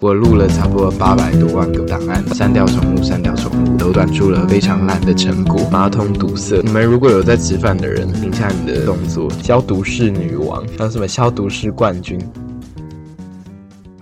[0.00, 5.68] 我录了差不多八百多万个档案，删掉宠物，删掉宠物，都短出了非常烂的成果。
[5.72, 9.28] 马桶堵塞，你们如果有在吃饭的人，停下你的动作。
[9.42, 12.16] 消毒室女王，还有什么消毒室冠军？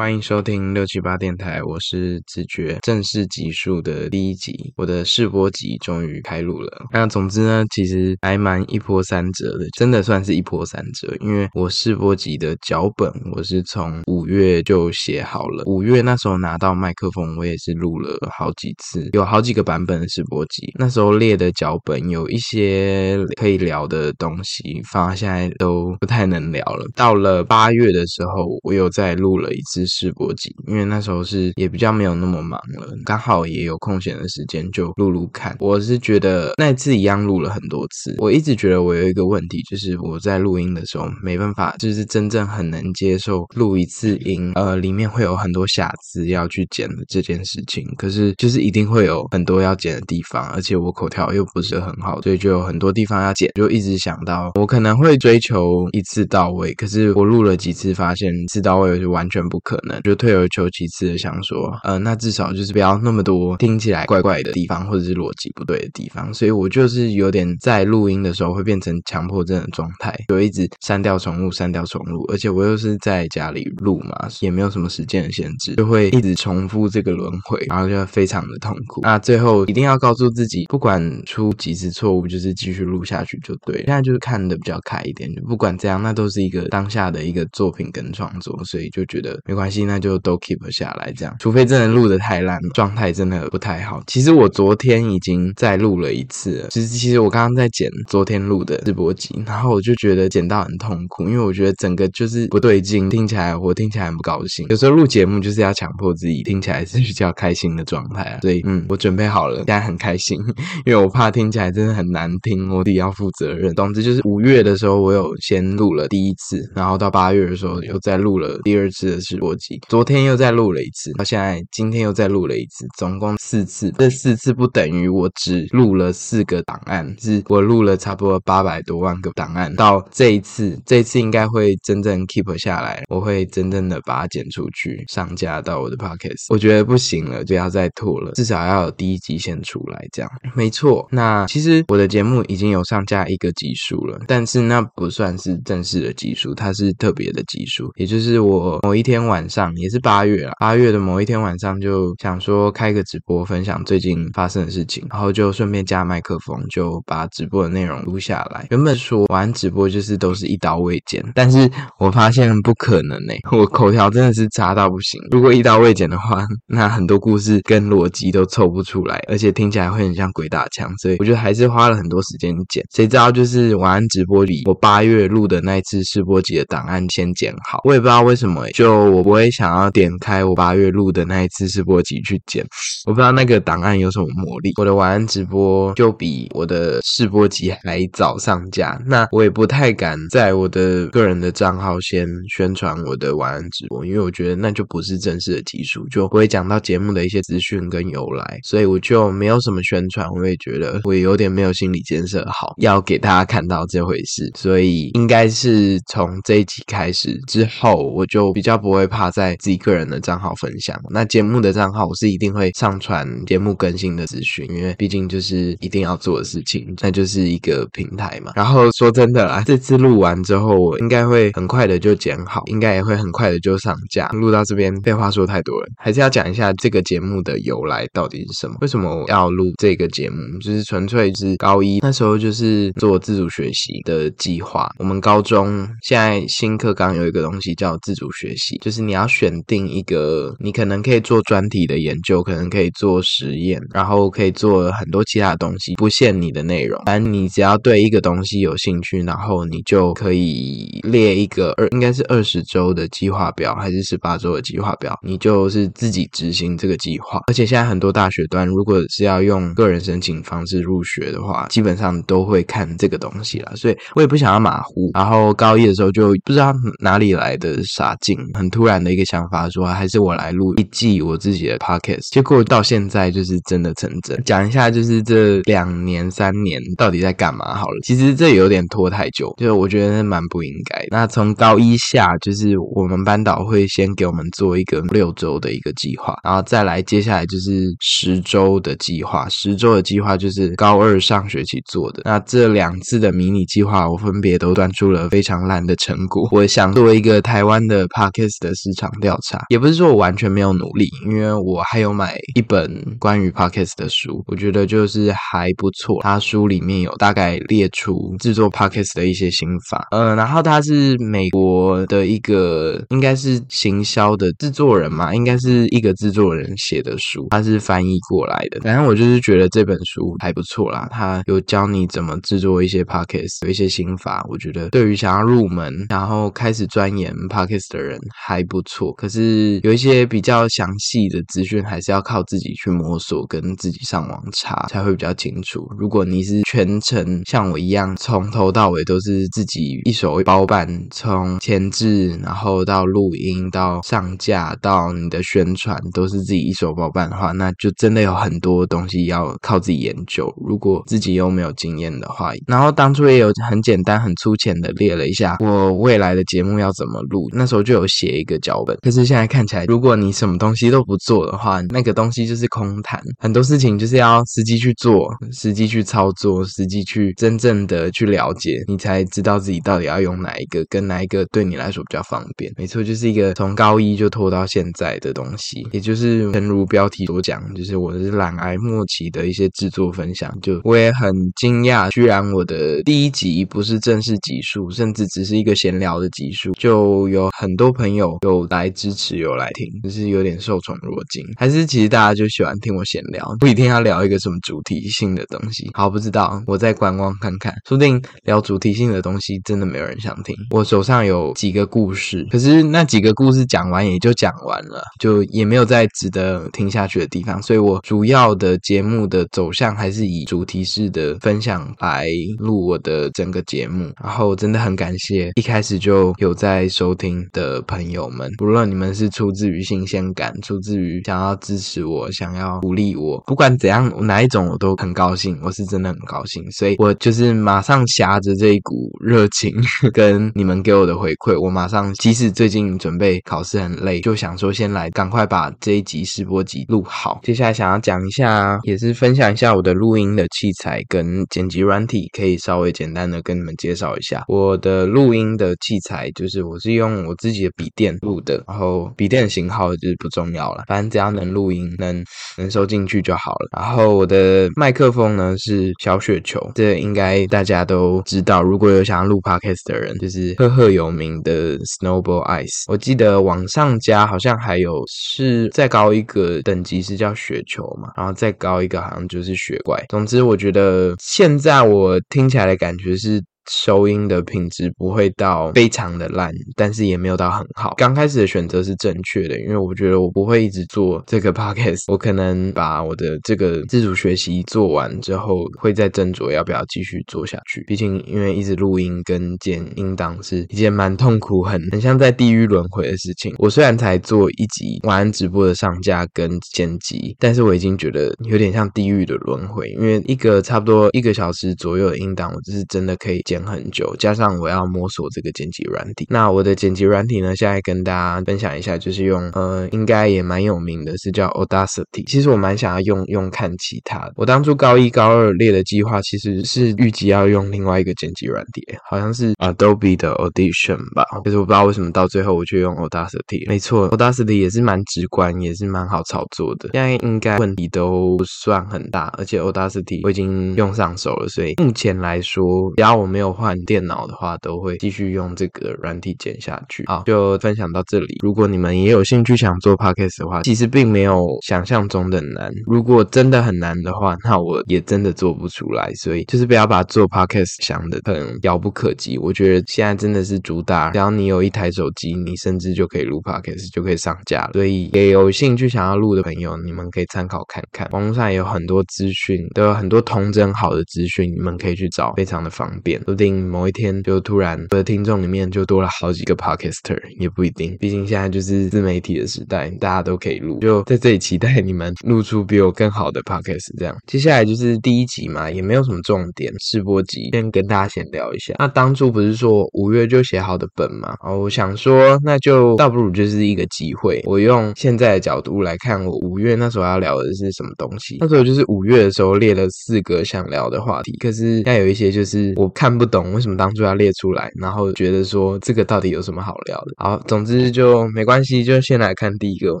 [0.00, 6.86] 欢迎收听六七八电台，我是子觉，正式集数的第一集，我的试播集终于开录了。
[6.90, 11.14] 那总之呢，其实还蛮一波三折的，真的算是一波三折。
[11.20, 20.72] 因为我试播集的脚本，我是从五月就写好了，五月那时候拿到麦克风，我也是录了好几次，有好几个版本的试播集。
[20.78, 26.86] 那时候列的脚本有一些可以聊的东西，反而现在都不太能聊了。
[26.96, 29.89] 到了八月的时候，我又再录了一次。
[29.90, 35.56] 试播集，因为那时候是也比较没有那么忙了，刚好也有空闲的时间就录录看。
[35.58, 47.84] 我是觉得那次一样录了很多次，我一直觉得我有一个问题，就是我在录音的时候没办法，就是真正很能接受录一次音，呃，里面会有很多瑕疵要去剪的这件事情。
[47.98, 59.69] 可是就是一定会有很多要剪的地方，而且我口条又不是很好，所以就有很多地方要剪，就一直想到我可能会追求一次到位，可是我录了几次，发现一次到位就完全不可。
[59.70, 66.34] 可能就退而求其次的想说，呃，那至少就是不要那么多听起来怪怪的地方，或者是逻辑不对的地方。
[66.34, 72.24] 所以我就是有点在录音的时候会变成强迫症的状态，就一直删掉重录，删掉重录。
[72.32, 79.02] 而且我又是在家里录嘛，也没有什么时间的限制，就会一直重复这个轮回，然后就非常的痛苦。
[79.02, 83.76] 那最后一定要告诉自己，不管出几次错误，就是继续录下去就对。
[83.84, 89.80] 现在就是看的比较开一点，就不管怎样，那都是一个当下的一个作品跟创作，所以就觉得没关关系。
[89.90, 94.00] 那就都 keep 下来，这样，除非真的录的太烂，状态真的不太好。
[94.06, 104.66] 其实我昨天已经再录了一次了，其实其实我刚刚在剪昨天录的直播集，然后我就觉得剪到很痛苦，因为我觉得整个就是不对劲，听起来我听起来很不高兴。
[104.68, 110.38] 有时候录节目就是要强迫自己听起来是比较开心的状态啊，所以嗯，我准备好了，现在很开心，
[110.84, 113.74] 因为我怕听起来真的很难听，我得要负责任。
[113.74, 119.49] 总之就是五月的时候我有先录了第一次，然后到八月的时候又再录了第二次的直播。
[119.88, 123.90] 昨天又再录了一次，到现在今天又再录了一次，总共四次。
[123.98, 129.74] 这四次不等于我只录了四个档案，是我录了差不多八百多万个档案。
[129.74, 136.46] 到这一次，这一次应该会真正 keep 下来，我会真正的把它剪出去，上架到我的 podcast。
[136.48, 140.06] 我觉得不行了，就要再拖了，至少要有第一集先出来。
[140.12, 141.06] 这样没错。
[141.10, 149.39] 那其实我的节目已经有上架一个集数了，但是那不算是正式的集数，它是特别的集数，也就是我某一天晚。
[149.40, 158.66] 晚上也是八月了，八月的某一天晚上就想说开个直播分享最近发生的事情，然后就顺便加麦克风，就把直播的内容录下来。
[158.68, 165.18] 原本说玩直播就是都是一刀未剪，但是我发现不可能呢，我口条真的是差到不行。
[165.30, 172.84] 如果一刀未剪的话，那很多故事跟逻辑都凑不出来，而且听起来会很像鬼打墙，所以我觉得还是花了很多时间剪。
[172.94, 182.66] 谁知道就是晚安直播里，我八月录的那一次试播集的档案先剪好，我也不知道为什么，就我我也想要点开我八月录的那一次试播集去剪，
[183.06, 184.72] 我不知道那个档案有什么魔力。
[184.76, 200.28] 我的晚安直播就比我的试播集还早上架，那我也不太敢在我的个人的账号先宣传我的晚安直播，因为我觉得那就不是正式的技术，就不会讲到节目的一些资讯跟由来，所以我就没有什么宣传。
[200.30, 209.19] 我也觉得我有点没有心理建设好，要给大家看到这回事，所以应该是从这一集开始之后，我就比较不会怕。
[209.20, 218.52] 他在自己个人的账号分享，那节目的账号我是一定会上传节目更新的资讯，因为毕竟就是一定要做的事情，那就是一个平台嘛。
[218.56, 224.28] 然后说真的啦，这次录完之后，我应该会很快的就剪好，应该也会很快的就上架。
[224.28, 228.76] 录到这边废话说太多了，还是要讲一下这个节目的由来到底是什么？
[228.80, 230.36] 为什么我要录这个节目？
[230.62, 234.90] 就是纯粹是高一那时候就是做自主学习的计划。
[234.98, 239.26] 我们高中现在新课纲有一个东西叫自主学习，就是你你要。
[239.30, 247.00] 选定一个，你可能可以做专题的研究，可能可以做实验，然后可以做很多其他的东西，不限你的内容。
[247.06, 257.40] 反正你只要对一个东西有兴趣，然后你就可以列一个二，应该是二十周的计划表，还是十八周的计划表，你就是自己执行这个计划。
[257.46, 263.74] 而且现在很多大学端，如果是要用个人申请方式入学的话，基本上都会看这个东西了。
[263.74, 265.10] 所以我也不想要马虎。
[265.14, 268.99] 然后高一的时候就不知道哪里来的傻劲，很突然。
[269.02, 272.28] 的一个想法，说还是我来录一季我自己的 podcast。
[272.30, 274.40] 结果到现在就是真的成真。
[274.44, 277.98] 讲一下，就是这两年三年到底在干嘛好了。
[278.04, 281.04] 其实这有点拖太久，就是我觉得蛮不应该。
[281.10, 289.48] 那从高一下，就是我们班导会先给我们做一个六周的一个计划，然后再来接下来就是十周的计划。
[289.48, 292.22] 十周的计划就是高二上学期做的。
[292.24, 296.48] 那这两次的迷你计划，我分别都端出了非常烂的成果。
[296.52, 306.18] 我想作为一个台湾的 podcast 的市场调查，也不是说我完全没有努力，因为我还有买一本关于 podcast 的书，我觉得就是还不错。
[306.22, 318.80] 它书里面有大概列出制作 podcast 的一些心法，呃，然后他是美国的一个应该是行销的制作人嘛，应该是一个制作人写的书，他是翻译过来的。
[318.80, 329.12] 反正我就是觉得这本书还不错啦，他有教你怎么制作一些 podcast，有一些心法，我觉得对于想要入门然后开始钻研 podcast 的人还不错。
[329.14, 335.84] 可是有一些比较详细的资讯，还是要靠自己去摸索，跟自己上网查才会比较清楚。
[335.98, 350.48] 如果你是全程像我一样，从头到尾都是自己一手包办，从前置，然后到录音，到上架，到你的宣传，都是自己一手包办的话，那就真的有很多东西要靠自己研究。
[350.64, 358.96] 如果自己又没有经验的话，然后当初也有很简单、很粗浅的列了一下我未来的节目要怎么录，那时候就有写一个脚本。
[359.02, 363.20] 可是现在看起来，如果你什么东西都不做的话，那个东西就是空谈。
[363.38, 372.72] 很多事情就是要实际去做，实际去操作，实际去真正的去了解，你才知道自己到底要用哪一个，跟哪一个对你来说比较方便。
[372.76, 380.52] 没错，就是一个从高一就拖到现在的东西，也就是诚如标题所讲，就是我是懒癌末期的一些制作分享。
[380.60, 391.44] 就我也很惊讶，居然我的第一集不是正式集数，甚至只是一个闲聊的集数，就有很多朋友有来支持，有来听，就是有点受宠若惊。
[391.56, 395.88] 还是其实大家就喜欢听我闲聊，不一定要聊一个什么主题性的东西。
[395.94, 400.54] 好，不知道我再观望看看，说不定聊主题性的东西真的没有人想听。
[400.70, 407.60] 我手上有几个故事，可是那几个故事讲完也就讲完了，就也没有再值得听下去的地方。
[407.62, 414.12] 所以我主要的节目的走向还是以主题式的分享来录我的整个节目。
[414.22, 425.58] 然后真的很感谢一开始就有在收听的朋友们不论你们是出自于新鲜感，出自于想要支持我，想要鼓励我，不管怎样哪一种，我都很高兴。
[425.62, 429.74] 我是真的很高兴，所以我就是马上挟着这一股热情，
[430.12, 437.40] 跟你们给我的回馈，我马上即使最近准备考试很累，就想说先来赶快把这一集试播集录好。
[437.42, 452.24] 接下来想要讲一下，也是分享一下我的录音的器材跟剪辑软体，可以稍微简单的跟你们介绍一下我的录音的器材，就是我是用我自己的笔电录的，然后笔电型号就是不重要了，反正只要能录音，能
[452.56, 453.68] 能收进去就好了。
[453.76, 458.62] 然后我的麦克风呢是小雪球，这应该大家都知道。
[458.62, 462.84] 如果有想要录 podcast 的人，就是赫赫有名的 Snowball Ice。
[462.86, 470.00] 我记得往上加好像还有是再高一个等级是叫雪球嘛，然后再高一个好像就是雪怪。
[470.08, 473.42] 总之，我觉得现在我听起来的感觉是。
[473.68, 477.94] 收音的品质不会到非常的烂，但是也没有到很好。
[477.96, 487.84] 刚开始的选择是正确的，因为我觉得我不会一直做这个 podcast，我可能把我的这个自主学习做完之后，会再斟酌要不要继续做下去。
[487.86, 493.54] 毕竟，因为一直录音跟剪音档是一件蛮痛苦、很很像在地狱轮回的事情。
[493.58, 503.60] 我虽然才做一集晚安直播的上架跟剪辑，但是我已经觉得有点像地狱的轮回，因为一个差不多一个小时左右的音档，我就是真的可以剪。
[503.70, 506.26] 很久，加上我要摸索这个剪辑软体。
[506.28, 507.54] 那我的剪辑软体呢？
[507.54, 512.26] 现在跟大家分享一下，就是用呃，应该也蛮有名的，是叫 Audacity。
[512.26, 514.32] 其实我蛮想要用用看其他的。
[514.36, 521.22] 我当初高一、高二列的计划，其实是预计要用另外一个剪辑软体，好像是 Adobe 的 Audition 吧。
[521.44, 523.68] 可是我不知道为什么到最后我却用 Audacity。
[523.68, 526.88] 没错，Audacity 也是蛮直观，也是蛮好操作的。
[526.94, 537.02] 现在应该问题都不算很大，而且 Audacity 我已经用上手了，所以目前来说，只要我没没有换电脑的话，都会继续用这个软体剪下去。
[537.06, 538.36] 好，就分享到这里。
[538.42, 542.70] 如果你们也有兴趣想做 podcast 的话，其实并没有想象中的难。
[542.86, 546.12] 如果真的很难的话，那我也真的做不出来。
[546.16, 549.38] 所以就是不要把做 podcast 想的很遥不可及。
[549.38, 554.68] 我觉得现在真的是主打，只要你有一台手机，你甚至就可以录 podcast，就可以上架。
[554.74, 558.06] 所以也有兴趣想要录的朋友，你们可以参考看看。
[558.10, 563.18] 网络上也有很多资讯，都有很多同整好的资讯，你们可以去找，非常的方便。
[563.30, 567.96] 不定某一天就突然我的听众里面就多了好几个 podcaster，也不一定。
[567.98, 570.78] 毕竟现在就是自媒体的时代，大家都可以录。
[570.80, 573.96] 就在这里期待你们录出比我更好的 podcast。
[573.98, 578.74] 这样，接下来就是第一集嘛，也没有什么重点，试播集，先跟大家闲聊一下。
[578.78, 581.36] 那当初不是说五月就写好的本嘛？
[581.44, 588.38] 哦，我想说，那就倒不如就是一个机会，我用现在的角度来看，我五月那时候要聊的是什么东西？
[588.40, 597.12] 那时候就是五月的时候列了四个想聊的话题，可是该有一些就是我看不懂为什么当初要列出来，然后觉得说这个到底有什么好聊的？
[597.18, 599.94] 好，总之就没关系，就先来看第一个。
[599.94, 600.00] 我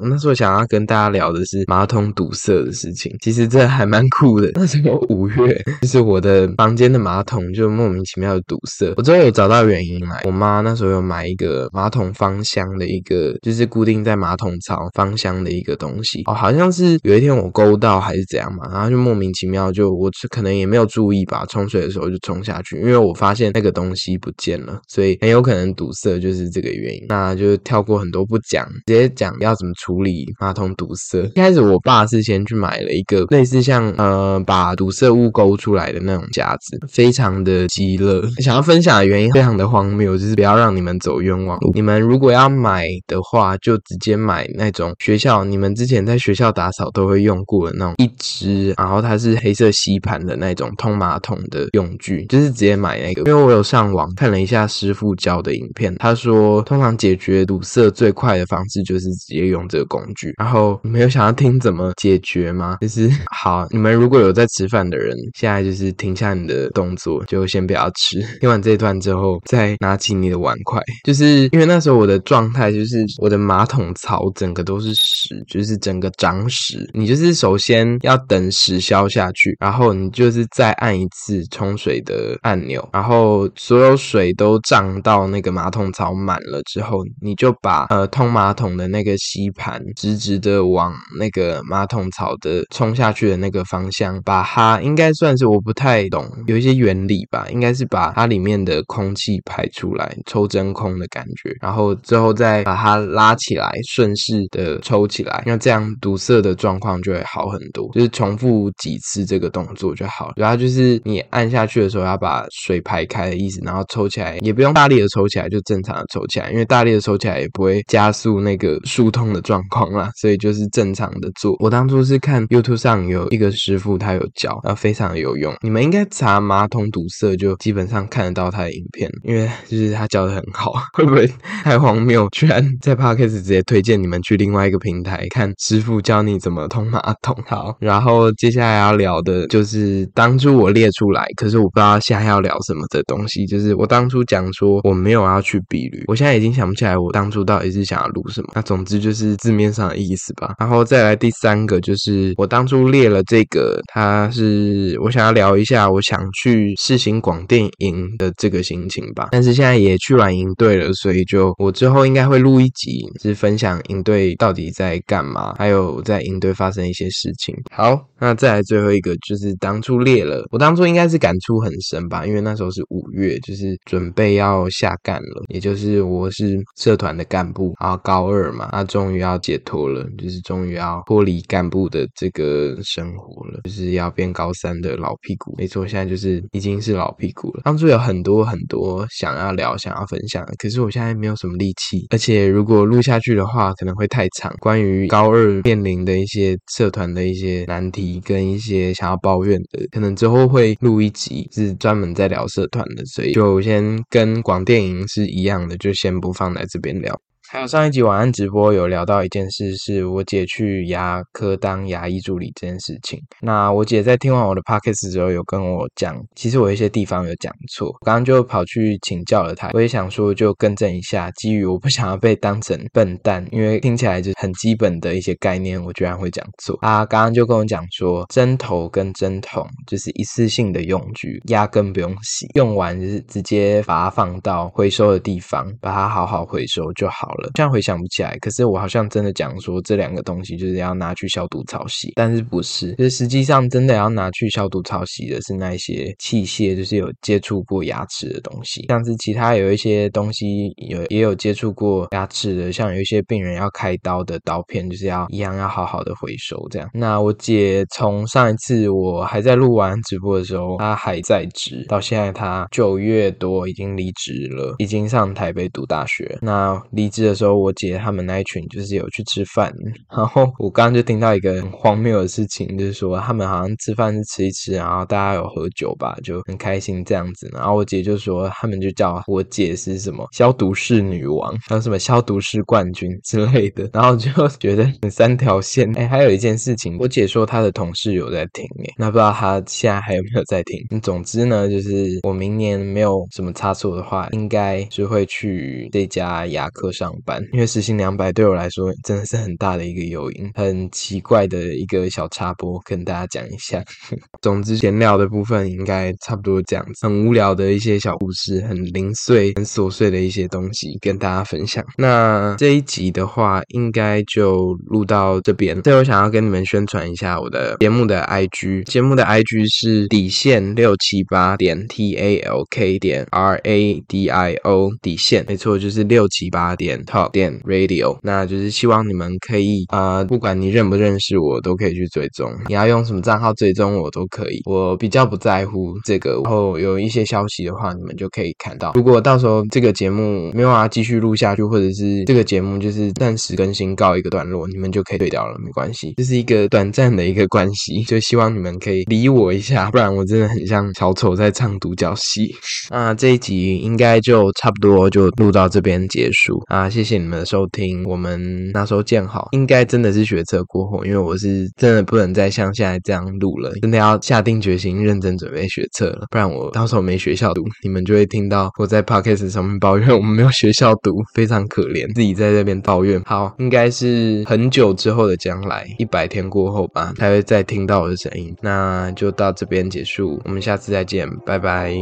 [0.04, 4.50] 那时候想要跟大家聊的是马桶堵塞的事情，其实这还蛮酷的。
[4.56, 10.22] 那时候五月，就是我的房间的马桶就莫名其妙的堵塞，我之后有找到原因来。
[10.24, 16.22] 我妈那时候有买一个马桶芳香的一个，就是固定在马桶槽芳香的一个东西。
[16.24, 27.04] 哦，好像是有一天我勾到还是怎样嘛，然后就莫名其妙就我可能也没有注意吧，冲水的时候就冲下去，因为我我发现那个东西不见了，所以很有可能堵塞就是这个原因。
[27.08, 31.24] 那就跳过很多不讲，直接讲要怎么处理马桶堵塞。
[31.34, 38.22] 一开始我爸是先去买了一个类似像呃把堵塞物勾出来的那种夹子，非常的激乐。
[38.38, 41.72] 想要分享的原因非常的荒谬，就是不要让你们走冤枉路。
[41.74, 53.22] 你们如果要买的话，就直接买那种学校你们之前在学校打扫都会用过的那种一支，然后它是黑色吸盘的那种通马桶的用具，就是直接买那个。
[53.30, 60.32] 因为我有上网看了一下师傅教的影片，他说通常解决堵塞最快的方式就是直接用这个工具。
[60.38, 62.78] 然后你们有想要听怎么解决吗？
[62.80, 68.20] 就是好，你们如果有在吃饭的人，现在就是停下你的动作，就先不要吃。
[68.40, 70.80] 听完这段之后，再拿起你的碗筷。
[71.04, 76.88] 就是因为那时候我的状态就是我的马桶槽整个都是屎，就是整个长屎。
[76.92, 107.90] 你就是首先要等屎消下去，然后你就是再按一次冲水的按钮，然后所有水都涨到那个马桶槽满了之后，你就把呃通马桶的那个吸盘直直的往那个马桶槽的冲下去的那个方向，把它应该算是我不太懂，有一些原理吧，应该是把它里面的空气排出来，抽真空的感觉，然后之后再把它拉起来，顺势的抽起来，那这样堵塞的状况就会好很多。
[107.92, 121.56] 就是重复几次这个动作就好了，主要就是你按下去的时候要把水排开的意思，然后抽起来也不用大力的抽起来，就正常的抽起来，因为大力的抽起来也不会加速那个疏通的状况啦， 所以就是正常的做。
[121.60, 125.54] 我当初是看 YouTube 上有一个师傅他有教，然后非常有用。
[125.62, 130.72] 你们应该查马桶堵塞就基本上看得到他的影片，因为就是他教的很好。
[130.94, 131.26] 会不会
[131.62, 132.28] 太荒谬？
[132.30, 137.36] 居然在 Podcast 直接推荐你们去另外一个平台看师傅教你怎么通马桶？
[137.46, 143.44] 好，然后接下来要聊的就是当初我列出来，可是我不知道现在要聊什什么的东西。
[143.46, 148.48] 就是我当初讲说我没有要去比旅，我现在已经想不起来我当初到底是想要录什么。
[148.54, 150.54] 那总之就是字面上的意思吧。
[150.60, 159.28] 然后再来第三个就是我当初列了这个，它是我想要聊一下我想去试行广电营的这个心情吧。
[159.32, 167.54] 但是现在也去完营队了，所以就我之后应该会录一集，是分享营队到底在干嘛，还有在营队发生一些事情。
[167.72, 185.54] 好，那再来最后一个就是当初列了，我当初应该是感触很深吧，因为那那时候是五月，就是准备要下干了，也就是我是社团的干部，然后高二嘛，那终于要解脱了，就是终于要脱离干部的这个生活了，就是要变高三的老屁股。
[185.58, 187.62] 没错，现在就是已经是老屁股了。
[187.64, 194.52] 当初有很多很多想要聊、想要分享，可是我现在没有什么力气，而且如果录下去的话，可能会太长。
[194.58, 207.20] 关于高二面临的一些社团的一些难题，跟一些想要抱怨的，可能之后会录一集是专门在聊社团的，所以就先跟广电影是一样的，就先不放在这边聊。
[207.52, 213.20] 还有上一集晚安直播有聊到一件事，是我姐去牙科当牙医助理这件事情。
[213.42, 219.70] 那我姐在听完我的 podcast 之后，有跟我讲，其实我一些地方有讲错，刚刚就跑去请教了她。
[219.72, 227.04] 我也想说，就更正一下，基于我不想要被当成笨蛋，因为听起来就很基本的一些概念，我居然会讲错啊！
[227.04, 237.39] 刚刚就跟我讲说，针头跟针筒就是一次性的用具，压根不用洗，用完就是直接把它放到回收的地方，把它好好回收就好了。
[237.40, 238.36] 了，现在回想不起来。
[238.40, 242.92] 可是我好像真的讲说这两个东西就是要拿去消毒草洗，但是不是？
[242.94, 256.88] 就是实际上真的要拿去消毒草洗的是那些器械，就是有接触过牙齿的东西，像是其他有一些东西有也有接触过牙齿的，像有一些病人要开刀的刀片，就是要一样要好好的回收这样。
[256.92, 266.38] 那我姐从上一次我还在录完直播的时候，她还在职，到现在她九月多已经离职了，已经上台北读大学。
[266.42, 269.72] 那离职的时候，我姐他们那一群就是有去吃饭，
[270.14, 277.48] 然后我刚刚就听到一个很荒谬的事情，就是说他们好像吃饭是吃一吃，然后大家有喝酒吧，就很开心这样子。
[277.54, 285.90] 然后我姐就说他们就叫我姐是什么消毒室女王，还有什么消毒室冠军之类的， 然后就觉得很三条线。
[285.96, 291.00] 哎，还有一件事情，我姐说她的同事有在听，哎，那不知道她现在还有没有在听？
[291.00, 300.50] 总之呢，就是我明年没有什么差错的话，应该是会去这家牙科上班，因为时薪两百对我来说真的是很大的一个诱因。
[300.54, 303.82] 很奇怪的一个小插播，跟大家讲一下。
[304.42, 311.84] 总之，闲聊的部分应该差不多这样子，很无聊的一些小故事，很零碎、很琐碎的一些东西跟大家分享。
[311.96, 315.80] 那这一集的话，应该就录到这边。
[315.82, 327.30] 最后，想要跟你们宣传一下我的节目的 IG，节目的 IG 是底线六七八点 T A L K 点 R A D I O 底线，没错，就是六七八点 Talk
[327.32, 328.18] 点 Radio。
[328.22, 332.52] 那就是希望你们可以啊，不管你认不认识我，都可以去追踪。
[332.68, 336.40] 你要用什么账号追踪我都可以，我比较不在乎这个。
[336.44, 338.92] 然后有一些消息的话，你们就可以看到。
[338.94, 348.02] 如果到时候这个节目没有办法继续录下去，或者是这个节目就是暂时更新告一个段落，你们就可以退掉了，没关系，这是一个短暂的一个关系。
[348.04, 352.54] 就希望你们可以理我一下，不然我真的很像小丑在唱独角戏。
[352.90, 356.88] 那这一集应该就差不多就录到这边结束啊！
[357.00, 359.48] 谢谢你们的收听，我们那时候见好。
[359.52, 373.18] 应该真的是学车过后，因为我是真的不能再像现在这样录了，真的要下定决心认真准备学车了，不然我到时候没学校读，你们就会听到我在 podcast 上面抱怨我们没有学校读，非常可怜，自己在这边抱怨。
[373.24, 378.54] 好，应该是很久之后的将来，一百天过后吧，才会再听到我的声音。
[378.60, 381.94] 那就到这边结束，我们下次再见，拜拜。